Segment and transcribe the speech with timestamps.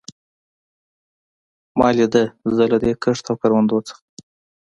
[1.79, 2.23] ما لیده،
[2.55, 4.01] زه له دې کښت او کروندو څخه.